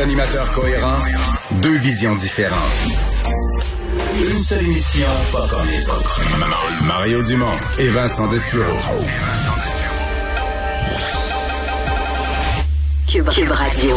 [0.00, 0.98] Deux animateurs cohérents,
[1.60, 2.56] deux visions différentes.
[4.16, 6.22] Une seule émission, pas comme les autres.
[6.86, 8.64] Mario Dumont et Vincent Dessureau.
[13.06, 13.96] Cube, Cube Radio.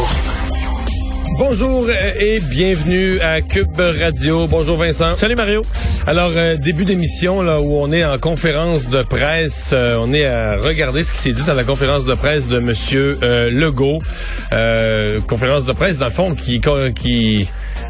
[1.38, 4.46] Bonjour euh, et bienvenue à Cube Radio.
[4.46, 5.16] Bonjour Vincent.
[5.16, 5.62] Salut Mario.
[6.06, 10.26] Alors euh, début d'émission là où on est en conférence de presse, euh, on est
[10.26, 13.18] à regarder ce qui s'est dit dans la conférence de presse de Monsieur
[13.50, 14.00] Legault.
[15.26, 16.60] conférence de presse dans le fond qui
[16.94, 17.48] qui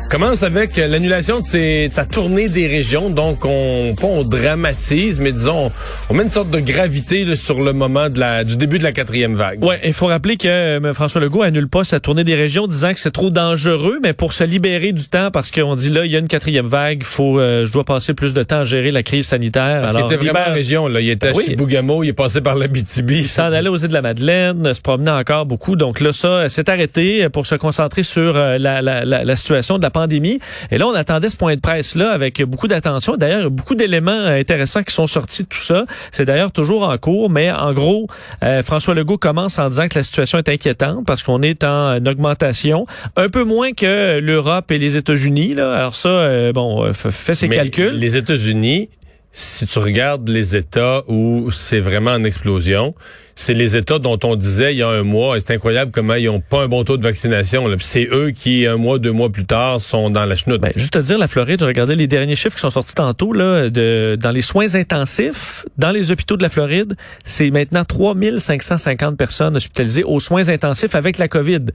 [0.08, 3.10] commence avec l'annulation de, ses, de, sa tournée des régions.
[3.10, 5.70] Donc, on, pas on dramatise, mais disons,
[6.08, 8.84] on met une sorte de gravité là, sur le moment de la, du début de
[8.84, 9.62] la quatrième vague.
[9.62, 12.92] Ouais, il faut rappeler que euh, François Legault annule pas sa tournée des régions, disant
[12.92, 16.12] que c'est trop dangereux, mais pour se libérer du temps, parce qu'on dit là, il
[16.12, 18.90] y a une quatrième vague, faut, euh, je dois passer plus de temps à gérer
[18.90, 19.80] la crise sanitaire.
[19.82, 21.00] Parce Alors, il était vraiment en région, là.
[21.00, 21.44] Il était à oui.
[21.44, 23.10] Chibougamau, il est passé par la BTB.
[23.10, 25.76] Il s'en allait aux îles de la Madeleine, se promenait encore beaucoup.
[25.76, 29.78] Donc là, ça s'est arrêté pour se concentrer sur euh, la, la, la, la situation
[29.78, 30.40] de la pandémie.
[30.70, 33.16] Et là, on attendait ce point de presse-là avec beaucoup d'attention.
[33.16, 35.86] D'ailleurs, beaucoup d'éléments intéressants qui sont sortis de tout ça.
[36.12, 38.06] C'est d'ailleurs toujours en cours, mais en gros,
[38.42, 42.04] euh, François Legault commence en disant que la situation est inquiétante parce qu'on est en
[42.04, 42.84] augmentation,
[43.16, 45.54] un peu moins que l'Europe et les États-Unis.
[45.54, 45.74] Là.
[45.74, 47.94] Alors ça, euh, bon, fait ses mais calculs.
[47.94, 48.88] Les États-Unis,
[49.32, 52.94] si tu regardes les États où c'est vraiment en explosion,
[53.36, 56.14] c'est les États dont on disait il y a un mois, et c'est incroyable comment
[56.14, 57.66] ils ont pas un bon taux de vaccination.
[57.80, 60.60] C'est eux qui, un mois, deux mois plus tard, sont dans la chenoute.
[60.60, 63.32] Ben, juste à dire, la Floride, je regardais les derniers chiffres qui sont sortis tantôt,
[63.32, 69.16] là, de, dans les soins intensifs, dans les hôpitaux de la Floride, c'est maintenant 3550
[69.16, 71.66] personnes hospitalisées aux soins intensifs avec la COVID.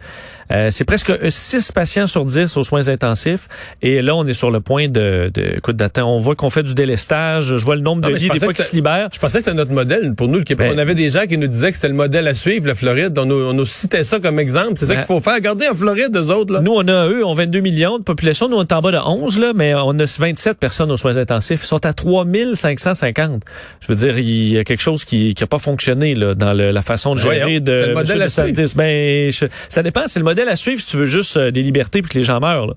[0.52, 3.48] Euh, c'est presque 6 patients sur 10 aux soins intensifs.
[3.82, 6.10] Et là, on est sur le point de, de écoute, d'attendre.
[6.10, 7.58] On voit qu'on fait du délestage.
[7.58, 9.10] Je vois le nombre de lits des fois qui se libèrent.
[9.14, 10.70] Je pensais que c'était notre modèle pour nous, le Québec.
[10.70, 12.76] Ben, on avait des gens qui nous disait que c'était le modèle à suivre, la
[12.76, 13.18] Floride.
[13.18, 14.74] On nous, on nous citait ça comme exemple.
[14.78, 15.36] C'est ça qu'il faut faire.
[15.36, 16.54] Regardez en Floride, eux autres.
[16.54, 16.62] Là.
[16.62, 18.48] Nous, on a, eux, on 22 millions de population.
[18.48, 21.18] Nous, on est en bas de 11, là, mais on a 27 personnes aux soins
[21.18, 21.62] intensifs.
[21.64, 23.44] Ils sont à 3550.
[23.82, 26.72] Je veux dire, il y a quelque chose qui n'a pas fonctionné là, dans le,
[26.72, 28.64] la façon de gérer Voyons, de le modèle à suivre.
[28.76, 30.04] Ben, je, ça dépend.
[30.08, 32.24] C'est le modèle à suivre si tu veux juste euh, des libertés puis que les
[32.24, 32.68] gens meurent.
[32.68, 32.74] Là.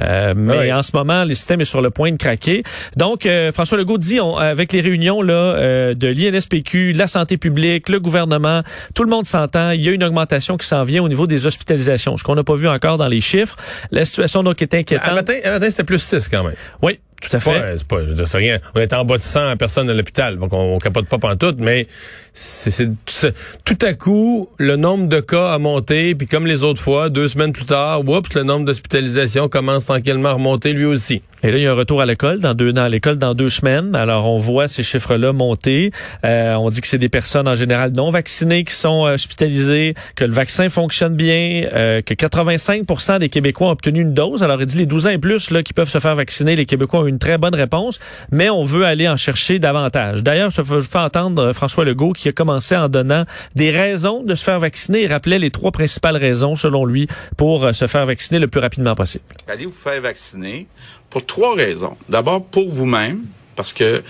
[0.00, 0.72] Euh, mais oui.
[0.72, 2.62] en ce moment, le système est sur le point de craquer.
[2.96, 7.36] Donc, euh, François Legault dit, on, avec les réunions là euh, de l'INSPQ, la santé
[7.36, 8.62] publique, le gouvernement,
[8.94, 9.70] tout le monde s'entend.
[9.70, 12.44] Il y a une augmentation qui s'en vient au niveau des hospitalisations, ce qu'on n'a
[12.44, 13.56] pas vu encore dans les chiffres.
[13.90, 15.08] La situation donc est inquiétante.
[15.08, 16.54] Un matin, un matin c'était plus 6 quand même.
[16.82, 16.98] Oui.
[17.20, 17.50] Tout à fait.
[17.50, 18.58] Ouais, c'est pas, je veux dire, c'est rien.
[18.74, 21.56] On est en bas de 100 personnes à l'hôpital, donc on, on capote pas pantoute,
[21.58, 21.86] mais
[22.34, 22.70] c'est,
[23.06, 23.34] c'est,
[23.64, 27.28] tout à coup, le nombre de cas a monté, puis comme les autres fois, deux
[27.28, 31.22] semaines plus tard, oups, le nombre d'hospitalisations commence tranquillement à remonter lui aussi.
[31.42, 33.50] Et là, il y a un retour à l'école dans deux dans l'école dans deux
[33.50, 33.94] semaines.
[33.94, 35.90] Alors, on voit ces chiffres-là monter.
[36.24, 40.24] Euh, on dit que c'est des personnes en général non vaccinées qui sont hospitalisées, que
[40.24, 44.42] le vaccin fonctionne bien, euh, que 85% des Québécois ont obtenu une dose.
[44.42, 46.64] Alors, il dit les 12 ans et plus là qui peuvent se faire vacciner, les
[46.64, 50.22] Québécois ont une très bonne réponse, mais on veut aller en chercher davantage.
[50.22, 54.42] D'ailleurs, je fais entendre François Legault qui a commencé en donnant des raisons de se
[54.42, 55.02] faire vacciner.
[55.02, 58.94] Il rappelait les trois principales raisons, selon lui, pour se faire vacciner le plus rapidement
[58.94, 59.24] possible.
[59.48, 60.66] Allez vous faire vacciner
[61.10, 61.96] pour trois raisons.
[62.08, 63.24] D'abord, pour vous-même,
[63.54, 64.02] parce que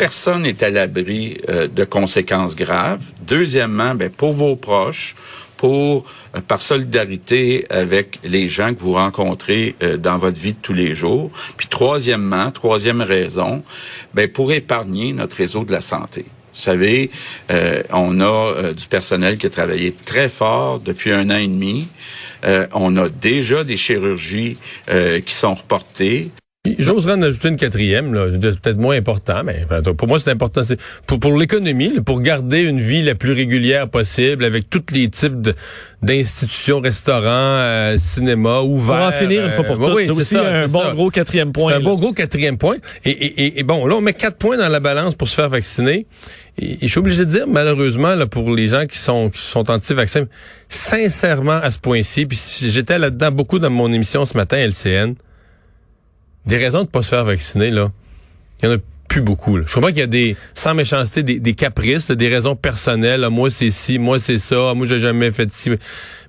[0.00, 3.04] personne n'est à l'abri euh, de conséquences graves.
[3.20, 5.14] Deuxièmement, ben, pour vos proches,
[5.58, 10.58] pour euh, par solidarité avec les gens que vous rencontrez euh, dans votre vie de
[10.62, 11.30] tous les jours.
[11.58, 13.62] Puis troisièmement, troisième raison,
[14.14, 16.24] ben, pour épargner notre réseau de la santé.
[16.52, 17.10] Vous savez,
[17.92, 21.86] on a du personnel qui a travaillé très fort depuis un an et demi.
[22.44, 24.58] Euh, on a déjà des chirurgies
[24.88, 26.30] euh, qui sont reportées.
[26.78, 29.66] J'oserais en ajouter une quatrième, là, peut-être moins important, mais
[29.96, 30.62] pour moi c'est important.
[31.06, 35.50] Pour, pour l'économie, pour garder une vie la plus régulière possible, avec tous les types
[36.02, 38.96] d'institutions, restaurants, euh, cinéma, ouverts.
[38.96, 39.94] Pour en finir une fois pour toutes.
[39.94, 40.92] oui, c'est aussi ça, un bon ça.
[40.92, 41.70] gros quatrième point.
[41.70, 42.76] C'est un bon gros quatrième point.
[43.04, 45.34] Et, et, et, et bon, là, on met quatre points dans la balance pour se
[45.34, 46.06] faire vacciner.
[46.58, 49.70] Et, je suis obligé de dire, malheureusement, là, pour les gens qui sont, qui sont
[49.70, 50.26] anti-vaccins,
[50.68, 55.14] sincèrement, à ce point-ci, puis j'étais là-dedans beaucoup dans mon émission ce matin, LCN,
[56.46, 57.90] des raisons de pas se faire vacciner, là,
[58.62, 58.78] il y en a
[59.10, 59.56] plus beaucoup.
[59.58, 59.64] Là.
[59.66, 63.26] Je comprends qu'il y a des, sans méchanceté, des, des caprices, là, des raisons personnelles.
[63.30, 64.72] Moi, c'est ci, moi, c'est ça.
[64.74, 65.70] Moi, j'ai jamais fait ci.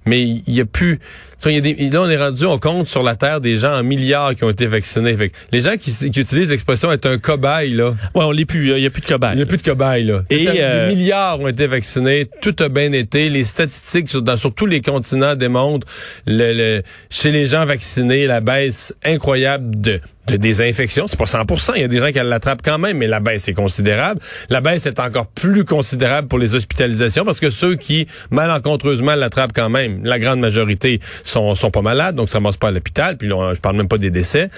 [0.06, 1.00] Mais il y a plus...
[1.46, 3.74] Il y a des, là, on est rendu, on compte sur la Terre des gens
[3.74, 5.16] en milliards qui ont été vaccinés.
[5.18, 8.46] Fait que les gens qui, qui utilisent l'expression être un cobaye, là, Ouais, on l'est
[8.46, 8.72] plus.
[8.76, 9.34] Il y a plus de cobayes.
[9.34, 10.22] il n'y a plus de cobayes, là.
[10.30, 12.28] Et, Des euh, milliards ont été vaccinés.
[12.44, 13.30] Tout a bien été.
[13.30, 15.88] Les statistiques sur, dans, sur tous les continents démontrent
[16.28, 20.00] le, le- chez les gens vaccinés la baisse incroyable de
[20.32, 21.08] de désinfection.
[21.08, 23.48] C'est pas 100% Il y a des gens qui l'attrapent quand même, mais la baisse
[23.48, 24.20] est considérable.
[24.50, 29.54] La baisse est encore plus considérable pour les hospitalisations parce que ceux qui, malencontreusement, l'attrapent
[29.54, 33.18] quand même, la grande majorité sont, sont pas malades, donc ça ne pas à l'hôpital.
[33.18, 34.50] Puis là, je parle même pas des décès.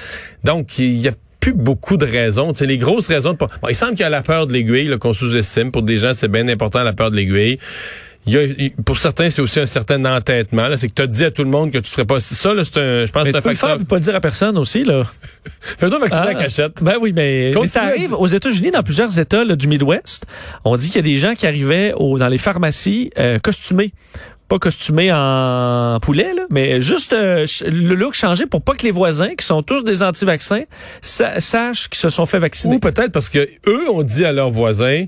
[0.44, 2.54] Donc, il y a plus beaucoup de raisons.
[2.56, 3.34] C'est les grosses raisons.
[3.34, 3.38] De...
[3.38, 5.72] Bon, il semble qu'il y a la peur de l'aiguille qu'on sous-estime.
[5.72, 7.60] Pour des gens, c'est bien important la peur de l'aiguille.
[8.26, 10.70] Il y a, pour certains, c'est aussi un certain entêtement.
[10.78, 12.20] C'est que tu as dit à tout le monde que tu serais pas...
[12.20, 13.06] Ça, là, c'est un...
[13.06, 15.04] Je pense mais tu peux le faire, pas le dire à personne aussi, là.
[15.60, 16.82] Fais-toi vacciner ah, la cachette.
[16.82, 20.26] Ben oui, mais, mais ça arrive aux États-Unis, dans plusieurs États là, du Midwest.
[20.64, 23.94] On dit qu'il y a des gens qui arrivaient au, dans les pharmacies euh, costumés
[24.48, 28.92] pas costumés en poulet, là, mais juste euh, le look changé pour pas que les
[28.92, 30.64] voisins, qui sont tous des anti-vaccins,
[31.02, 32.76] sachent qu'ils se sont fait vacciner.
[32.76, 35.06] Ou peut-être parce que eux ont dit à leurs voisins,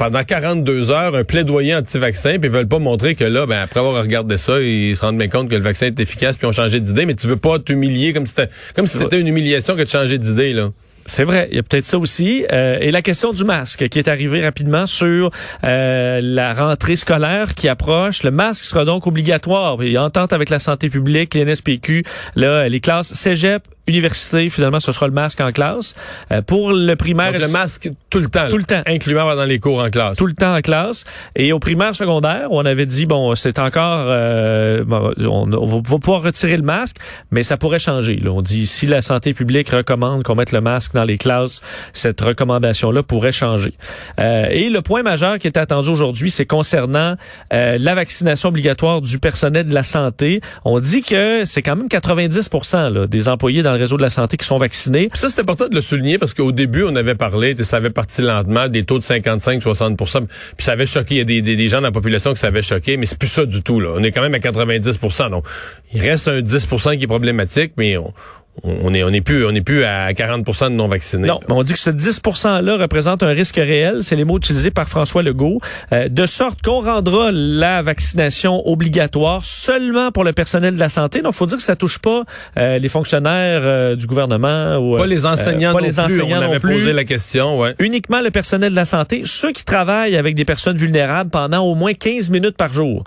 [0.00, 3.80] pendant 42 heures un plaidoyer anti-vaccin, puis ils veulent pas montrer que là, ben, après
[3.80, 6.52] avoir regardé ça, ils se rendent bien compte que le vaccin est efficace, puis ont
[6.52, 9.76] changé d'idée, mais tu veux pas t'humilier comme si c'était comme si c'était une humiliation
[9.76, 10.70] que de changer d'idée, là.
[11.04, 12.46] C'est vrai, il y a peut-être ça aussi.
[12.52, 15.30] Euh, et la question du masque qui est arrivée rapidement sur
[15.64, 18.22] euh, la rentrée scolaire qui approche.
[18.22, 19.82] Le masque sera donc obligatoire.
[19.82, 22.04] Et entente avec la santé publique, les NSPQ,
[22.36, 25.94] là, les classes cégep, université, finalement, ce sera le masque en classe.
[26.32, 27.32] Euh, pour le primaire...
[27.32, 28.48] Donc, le masque tout le temps.
[28.48, 28.82] Tout le temps.
[28.86, 30.16] Incluant dans les cours en classe.
[30.16, 31.04] Tout le temps en classe.
[31.36, 34.04] Et au primaire secondaire, on avait dit, bon, c'est encore...
[34.06, 34.84] Euh,
[35.20, 36.96] on, on, va pouvoir retirer le masque,
[37.30, 38.16] mais ça pourrait changer.
[38.16, 38.30] Là.
[38.30, 41.60] On dit, si la santé publique recommande qu'on mette le masque dans les classes,
[41.92, 43.74] cette recommandation-là pourrait changer.
[44.18, 47.16] Euh, et le point majeur qui est attendu aujourd'hui, c'est concernant
[47.52, 50.40] euh, la vaccination obligatoire du personnel de la santé.
[50.64, 54.10] On dit que c'est quand même 90 là, des employés dans le réseau de la
[54.10, 55.08] santé qui sont vaccinés.
[55.14, 58.22] ça, c'est important de le souligner parce qu'au début, on avait parlé, ça avait parti
[58.22, 60.26] lentement, des taux de 55-60%
[60.56, 61.16] puis ça avait choqué.
[61.16, 63.28] Il y a des, gens dans la population qui ça avait choqué, mais c'est plus
[63.28, 63.80] ça du tout.
[63.80, 63.90] Là.
[63.96, 65.44] On est quand même à 90% Donc,
[65.92, 68.12] il reste un 10% qui est problématique, mais on,
[68.62, 71.28] on est on est plus on est plus à 40% de non vaccinés.
[71.28, 74.36] Non, mais on dit que ce 10% là représente un risque réel, c'est les mots
[74.36, 75.60] utilisés par François Legault,
[75.92, 81.22] euh, de sorte qu'on rendra la vaccination obligatoire seulement pour le personnel de la santé.
[81.22, 82.24] Donc faut dire que ça touche pas
[82.58, 86.00] euh, les fonctionnaires euh, du gouvernement ou pas les enseignants pas non les plus.
[86.00, 87.74] enseignants on avait posé la question, ouais.
[87.78, 91.74] Uniquement le personnel de la santé, ceux qui travaillent avec des personnes vulnérables pendant au
[91.74, 93.04] moins 15 minutes par jour.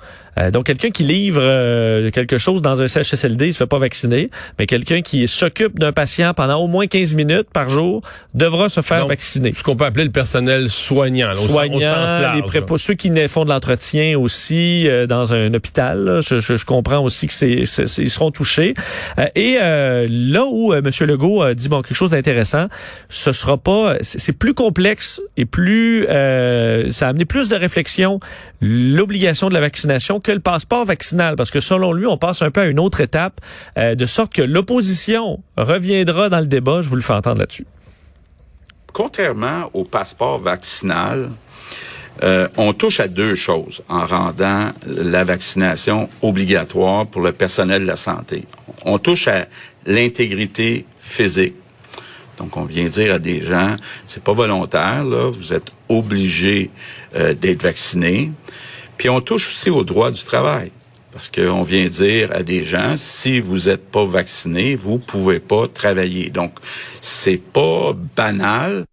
[0.51, 1.41] Donc quelqu'un qui livre
[2.11, 5.91] quelque chose dans un CHSLD, il se fait pas vacciner, mais quelqu'un qui s'occupe d'un
[5.91, 8.01] patient pendant au moins 15 minutes par jour
[8.33, 9.53] devra se faire vacciner.
[9.53, 13.49] Ce qu'on peut appeler le personnel soignant, soignant, au, sens, les ceux qui font de
[13.49, 16.19] l'entretien aussi euh, dans un hôpital.
[16.21, 17.63] Je, je, comprends aussi que c'est,
[17.97, 18.73] ils seront touchés.
[19.19, 20.89] Euh, et euh, là où M.
[21.01, 22.67] Legault a dit bon quelque chose d'intéressant,
[23.09, 28.19] ce sera pas, c'est plus complexe et plus, ça a amené plus de réflexion
[28.61, 32.51] l'obligation de la vaccination que le passeport vaccinal, parce que selon lui, on passe un
[32.51, 33.39] peu à une autre étape,
[33.75, 36.81] de sorte que l'opposition reviendra dans le débat.
[36.81, 37.67] Je vous le fais entendre là-dessus.
[38.93, 41.29] Contrairement au passeport vaccinal,
[42.21, 47.87] euh, on touche à deux choses en rendant la vaccination obligatoire pour le personnel de
[47.87, 48.45] la santé.
[48.85, 49.47] On touche à
[49.85, 51.55] l'intégrité physique.
[52.37, 56.69] Donc, on vient dire à des gens, c'est pas volontaire, là, vous êtes obligés
[57.15, 58.31] euh, d'être vaccinés.
[58.97, 60.71] Puis on touche aussi au droit du travail.
[61.11, 65.67] Parce qu'on vient dire à des gens, si vous n'êtes pas vacciné, vous pouvez pas
[65.67, 66.31] travailler.
[66.31, 66.53] Donc,
[67.01, 68.85] c'est pas banal.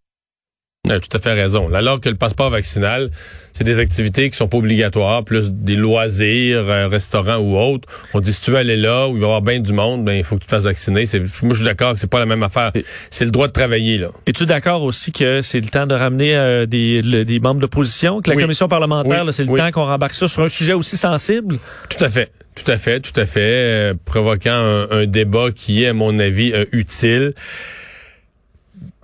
[0.87, 1.73] Tu as tout à fait raison.
[1.75, 3.11] Alors que le passeport vaccinal,
[3.53, 7.87] c'est des activités qui sont pas obligatoires, plus des loisirs, un restaurant ou autre.
[8.15, 10.07] On dit si tu veux aller là où il va y avoir bien du monde,
[10.07, 11.05] ben il faut que tu te fasses vacciner.
[11.05, 12.73] C'est, moi je suis d'accord que c'est pas la même affaire.
[13.11, 14.09] C'est le droit de travailler là.
[14.27, 18.31] Es-tu d'accord aussi que c'est le temps de ramener euh, des, des membres d'opposition, que
[18.31, 21.59] la commission parlementaire, c'est le temps qu'on rembarque ça sur un sujet aussi sensible?
[21.91, 22.31] Tout à fait.
[22.55, 26.53] Tout à fait, tout à fait, euh, provoquant un, débat qui est, à mon avis,
[26.53, 27.33] euh, utile.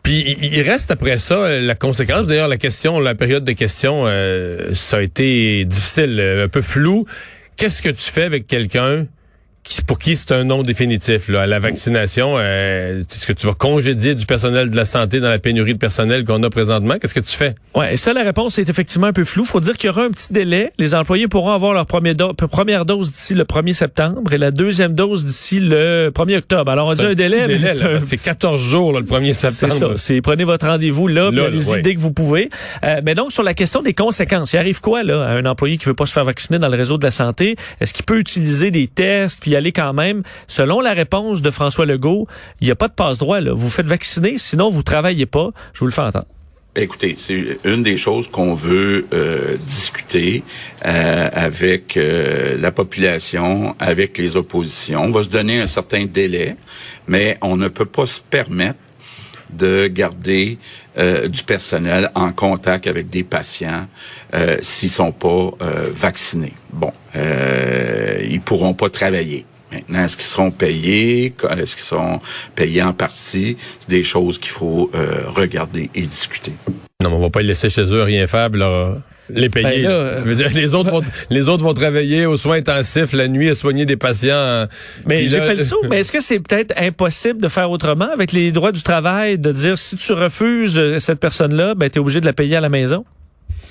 [0.06, 2.26] Puis il reste après ça euh, la conséquence.
[2.26, 6.62] D'ailleurs, la question, la période de questions, euh, ça a été difficile, euh, un peu
[6.62, 7.06] flou.
[7.56, 9.06] Qu'est-ce que tu fais avec quelqu'un
[9.86, 12.34] pour qui c'est un nom définitif là, à la vaccination?
[12.38, 15.78] Euh, Est-ce que tu vas congédier du personnel de la santé dans la pénurie de
[15.78, 16.98] personnel qu'on a présentement?
[17.00, 17.54] Qu'est-ce que tu fais?
[17.74, 19.44] Ouais, et ça, la réponse est effectivement un peu floue.
[19.44, 20.72] faut dire qu'il y aura un petit délai.
[20.78, 24.94] Les employés pourront avoir leur première, première dose d'ici le 1er septembre et la deuxième
[24.94, 26.70] dose d'ici le 1er octobre.
[26.70, 27.58] Alors, on dit un délai,
[28.00, 29.94] c'est 14 jours le 1er septembre.
[29.96, 30.22] C'est ça.
[30.22, 32.50] prenez votre rendez-vous là, là allez-y dès que vous pouvez.
[32.84, 35.76] Euh, mais donc, sur la question des conséquences, il arrive quoi là à un employé
[35.76, 37.56] qui veut pas se faire vacciner dans le réseau de la santé?
[37.80, 41.86] Est-ce qu'il peut utiliser des tests puis aller quand même, selon la réponse de François
[41.86, 42.26] Legault,
[42.60, 43.40] il n'y a pas de passe-droit.
[43.40, 45.50] Vous faites vacciner, sinon vous travaillez pas.
[45.72, 46.26] Je vous le fais entendre.
[46.76, 50.42] Ben, écoutez, c'est une des choses qu'on veut euh, discuter
[50.84, 55.00] euh, avec euh, la population, avec les oppositions.
[55.04, 56.54] On va se donner un certain délai,
[57.08, 58.78] mais on ne peut pas se permettre
[59.48, 60.58] de garder
[61.28, 63.86] du personnel en contact avec des patients
[64.60, 65.50] s'ils sont pas
[65.92, 66.54] vaccinés.
[66.72, 66.90] Bon,
[68.22, 69.44] ils pourront pas travailler.
[69.72, 71.34] Maintenant, est-ce qu'ils seront payés?
[71.58, 72.20] Est-ce qu'ils seront
[72.54, 73.56] payés en partie?
[73.80, 76.52] C'est des choses qu'il faut euh, regarder et discuter.
[77.02, 79.82] Non, mais on va pas les laisser chez eux rien faire, leur les payer.
[79.82, 83.28] Ben là, euh, dire, les autres vont les autres vont travailler aux soins intensifs la
[83.28, 84.66] nuit à soigner des patients.
[85.06, 85.80] Mais j'ai fait le saut.
[85.90, 89.52] Mais est-ce que c'est peut-être impossible de faire autrement avec les droits du travail, de
[89.52, 92.68] dire si tu refuses euh, cette personne-là, ben es obligé de la payer à la
[92.68, 93.04] maison?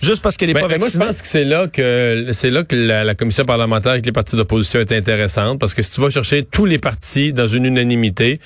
[0.02, 0.98] Juste parce qu'elle est ben, pas vaccinée.
[0.98, 4.06] Moi, je pense que c'est là que c'est là que la, la, commission parlementaire avec
[4.06, 7.48] les partis d'opposition est intéressante parce que si tu vas chercher tous les partis dans
[7.48, 8.40] une unanimité,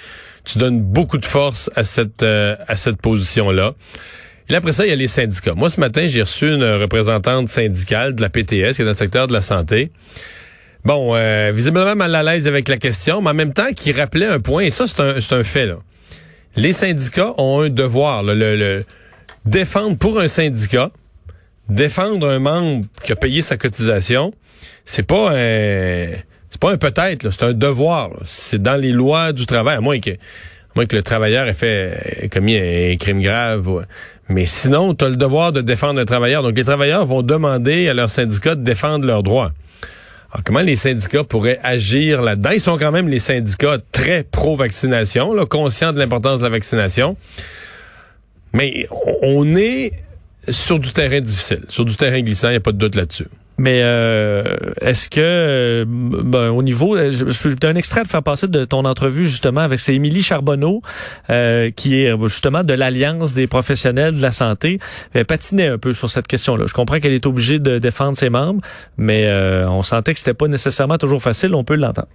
[0.45, 3.73] tu donnes beaucoup de force à cette euh, à cette position là.
[4.49, 5.53] Et après ça, il y a les syndicats.
[5.53, 8.93] Moi, ce matin, j'ai reçu une représentante syndicale de la PTS, qui est dans le
[8.93, 9.91] secteur de la santé.
[10.85, 14.25] Bon, euh, visiblement mal à l'aise avec la question, mais en même temps, qui rappelait
[14.25, 15.67] un point, et ça, c'est un, un fait.
[15.67, 15.75] Là.
[16.55, 18.85] Les syndicats ont un devoir, le, le,
[19.45, 20.89] défendre pour un syndicat,
[21.69, 24.33] défendre un membre qui a payé sa cotisation,
[24.85, 26.07] c'est pas un
[26.49, 28.09] c'est pas un peut-être, c'est un devoir.
[28.23, 30.11] C'est dans les lois du travail, à moins que,
[30.75, 33.85] moins que le travailleur ait fait ait commis un crime grave.
[34.29, 36.43] Mais sinon, tu as le devoir de défendre un travailleur.
[36.43, 39.51] Donc, les travailleurs vont demander à leurs syndicats de défendre leurs droits.
[40.31, 42.51] Alors, comment les syndicats pourraient agir là-dedans?
[42.51, 47.17] Ils sont quand même les syndicats très pro-vaccination, conscients de l'importance de la vaccination.
[48.53, 48.87] Mais
[49.21, 49.93] on est
[50.51, 53.27] sur du terrain difficile, sur du terrain glissant, il n'y a pas de doute là-dessus.
[53.59, 54.41] Mais euh,
[54.79, 58.63] est-ce que, euh, ben, au niveau, euh, je, je un extrait de faire passer de
[58.63, 60.81] ton entrevue justement avec c'est Émilie Charbonneau,
[61.75, 64.79] qui est justement de l'alliance des professionnels de la santé,
[65.13, 66.65] elle patinait un peu sur cette question-là.
[66.67, 68.61] Je comprends qu'elle est obligée de défendre ses membres,
[68.97, 69.29] mais
[69.67, 71.53] on sentait que c'était pas nécessairement toujours facile.
[71.53, 72.07] On peut l'entendre.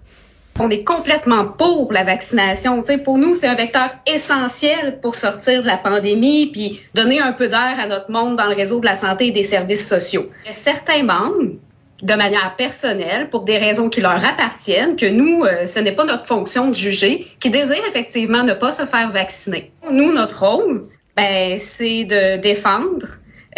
[0.60, 2.82] On est complètement pour la vaccination.
[2.84, 7.32] sais, pour nous, c'est un vecteur essentiel pour sortir de la pandémie puis donner un
[7.32, 10.30] peu d'air à notre monde dans le réseau de la santé et des services sociaux.
[10.52, 11.54] Certains membres
[12.02, 16.04] de manière personnelle, pour des raisons qui leur appartiennent, que nous, euh, ce n'est pas
[16.04, 19.72] notre fonction de juger, qui désirent effectivement ne pas se faire vacciner.
[19.90, 20.82] Nous, notre rôle,
[21.16, 23.06] ben, c'est de défendre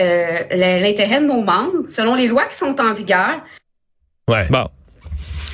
[0.01, 3.43] euh, l'intérêt de nos membres selon les lois qui sont en vigueur.
[4.29, 4.47] Ouais.
[4.51, 4.69] Bon.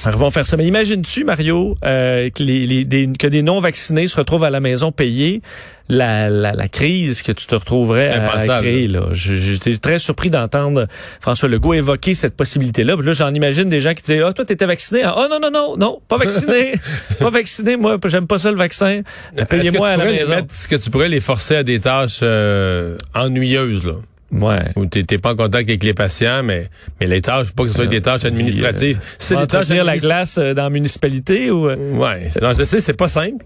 [0.05, 0.57] Alors, vont faire ça.
[0.57, 4.91] Mais imagines-tu, Mario, euh, que, les, des, que des non-vaccinés se retrouvent à la maison
[4.91, 5.43] payés,
[5.89, 8.89] la, la, la crise que tu te retrouverais à, créer.
[8.89, 9.09] Là.
[9.13, 10.87] J'étais très surpris d'entendre
[11.21, 12.97] François Legault évoquer cette possibilité-là.
[12.97, 15.03] Là, j'en imagine des gens qui disent, ah, oh, toi, t'étais vacciné.
[15.05, 16.73] Ah, oh, non, non, non, non, pas vacciné.
[17.19, 19.03] pas vacciné, moi, j'aime pas ça le vaccin.
[19.49, 20.33] Payez-moi à la maison.
[20.33, 23.95] Est-ce que tu pourrais les forcer à des tâches euh, ennuyeuses, là?
[24.33, 24.63] Ouais.
[24.77, 26.69] Ou t'es pas en contact avec les patients, mais
[27.01, 28.99] mais les tâches, pas que ce soit des tâches administratives.
[28.99, 31.69] Euh, c'est des tâches la glace euh, dans la municipalité ou.
[31.69, 31.77] Euh?
[31.93, 32.29] Ouais.
[32.41, 33.45] Non, je sais, c'est pas simple.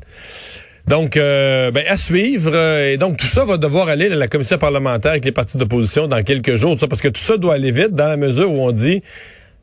[0.86, 2.56] Donc, ben, à suivre.
[2.56, 6.06] et donc, tout ça va devoir aller à la commission parlementaire avec les partis d'opposition
[6.06, 6.78] dans quelques jours.
[6.78, 9.02] Ça, parce que tout ça doit aller vite dans la mesure où on dit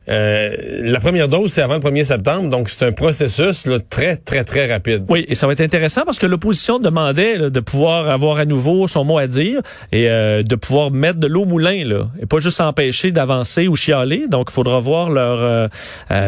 [0.08, 0.50] euh,
[0.82, 4.44] la première dose, c'est avant le 1er septembre, donc c'est un processus là, très, très,
[4.44, 5.06] très rapide.
[5.08, 8.86] Oui, et ça va être intéressant parce que l'opposition demandait de pouvoir avoir à nouveau
[8.86, 9.60] son mot à dire
[9.92, 13.66] et euh, de pouvoir mettre de l'eau au moulin, là, et pas juste empêcher d'avancer
[13.66, 14.26] ou chialer.
[14.28, 15.68] Donc, il faudra voir leur, euh,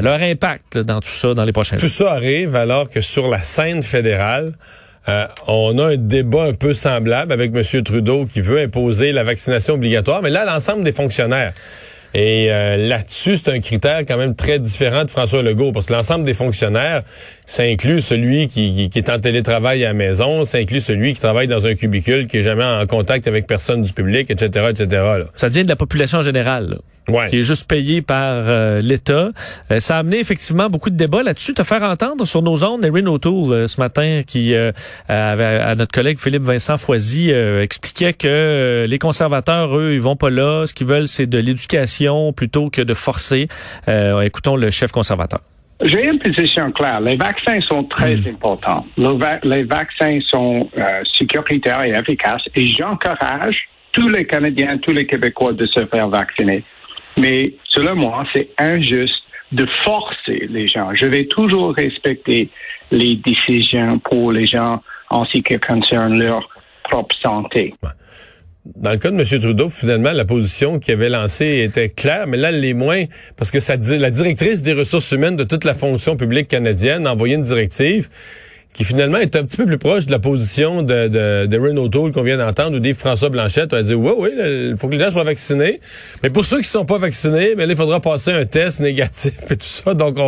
[0.01, 1.89] leur impact dans tout ça dans les prochains jours.
[1.89, 4.53] Tout ça arrive alors que sur la scène fédérale,
[5.47, 7.83] on a un débat un peu semblable avec M.
[7.85, 11.53] Trudeau qui veut imposer la vaccination obligatoire, mais là, l'ensemble des fonctionnaires.
[12.19, 15.93] Et euh, là-dessus, c'est un critère quand même très différent de François Legault, parce que
[15.93, 17.03] l'ensemble des fonctionnaires,
[17.45, 21.21] ça inclut celui qui, qui, est en télétravail à la maison, ça inclut celui qui
[21.21, 24.87] travaille dans un cubicule, qui est jamais en contact avec personne du public, etc., etc.
[24.93, 25.25] Là.
[25.35, 27.29] Ça devient de la population générale, ouais.
[27.29, 29.29] qui est juste payée par euh, l'État.
[29.71, 31.53] Euh, ça a amené effectivement beaucoup de débats là-dessus.
[31.53, 36.19] Te faire entendre sur nos ondes Erin O'Toole ce matin, qui avait, à notre collègue
[36.19, 40.65] Philippe Vincent Foisy expliquait que les conservateurs, eux, ils vont pas là.
[40.65, 43.49] Ce qu'ils veulent, c'est de l'éducation plutôt que de forcer.
[43.89, 45.41] Euh, écoutons le chef conservateur.
[45.83, 47.01] J'ai une position claire.
[47.01, 48.29] Les vaccins sont très hmm.
[48.29, 48.87] importants.
[49.43, 55.53] les vaccins sont euh, sécuritaires et efficaces et j'encourage tous les Canadiens, tous les Québécois
[55.53, 56.65] de se faire vacciner.
[57.19, 59.23] Mais selon moi, c'est injuste
[59.53, 60.95] de forcer les gens.
[60.95, 62.51] Je vais toujours respecter
[62.91, 66.49] les décisions pour les gens en ce qui concerne leur
[66.85, 67.75] propre santé
[68.75, 69.41] dans le cas de M.
[69.41, 73.05] Trudeau, finalement, la position qu'il avait lancée était claire, mais là, elle l'est moins,
[73.37, 77.13] parce que ça, la directrice des ressources humaines de toute la fonction publique canadienne a
[77.13, 78.09] envoyé une directive
[78.73, 81.89] qui finalement est un petit peu plus proche de la position de, de, de Renault
[81.89, 84.89] Tool qu'on vient d'entendre, ou des François Blanchette, on a dit, oui, oui, il faut
[84.89, 85.81] que les gens soient vaccinés.
[86.23, 89.57] Mais pour ceux qui sont pas vaccinés, mais il faudra passer un test négatif et
[89.57, 89.95] tout ça.
[89.95, 90.19] Donc,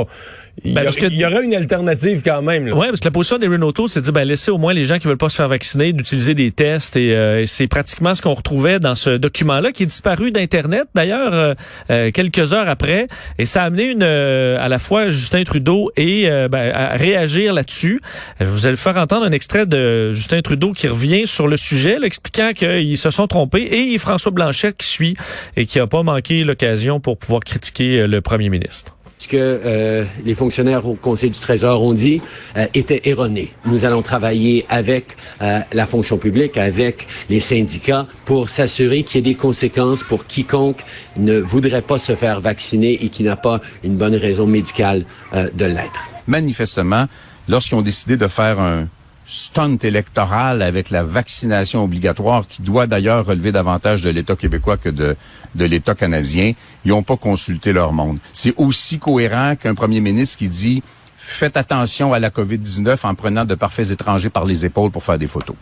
[0.64, 2.64] il, Ben, y, aurait- que- il y aurait une alternative quand même.
[2.72, 4.84] Oui, parce que la position des Renault c'est de dire, ben, laissez au moins les
[4.84, 6.96] gens qui veulent pas se faire vacciner d'utiliser des tests.
[6.96, 11.32] Et, euh, c'est pratiquement ce qu'on retrouvait dans ce document-là, qui est disparu d'Internet, d'ailleurs,
[11.34, 11.54] euh,
[11.90, 13.06] euh, quelques heures après.
[13.38, 16.96] Et ça a amené une, euh, à la fois Justin Trudeau et euh, ben, à
[16.96, 18.00] réagir là-dessus.
[18.40, 22.06] Vous allez faire entendre un extrait de Justin Trudeau qui revient sur le sujet, là,
[22.06, 23.68] expliquant qu'ils se sont trompés.
[23.70, 25.16] Et François Blanchet qui suit
[25.56, 28.96] et qui a pas manqué l'occasion pour pouvoir critiquer euh, le premier ministre.
[29.18, 32.20] Ce que euh, les fonctionnaires au Conseil du Trésor ont dit
[32.56, 33.52] euh, était erroné.
[33.66, 39.18] Nous allons travailler avec euh, la fonction publique, avec les syndicats, pour s'assurer qu'il y
[39.18, 40.82] ait des conséquences pour quiconque
[41.16, 45.48] ne voudrait pas se faire vacciner et qui n'a pas une bonne raison médicale euh,
[45.52, 46.00] de l'être.
[46.26, 47.06] manifestement,
[47.48, 48.88] lorsqu'ils ont décidé de faire un
[49.30, 54.88] stunt électoral avec la vaccination obligatoire, qui doit d'ailleurs relever davantage de l'État québécois que
[54.88, 55.16] de,
[55.54, 56.54] de l'État canadien,
[56.86, 58.18] ils n'ont pas consulté leur monde.
[58.32, 60.82] C'est aussi cohérent qu'un premier ministre qui dit
[61.16, 65.18] faites attention à la COVID-19 en prenant de parfaits étrangers par les épaules pour faire
[65.18, 65.56] des photos.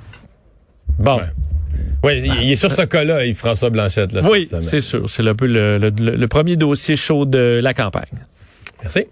[0.99, 1.20] Bon.
[2.04, 4.12] Oui, il, il est sur ce cas-là, Yves François Blanchette.
[4.12, 5.11] Là, Oui, c'est sûr.
[5.11, 8.23] C'est un peu le, le- le premier dossier chaud de la campagne.
[8.82, 9.06] Merci.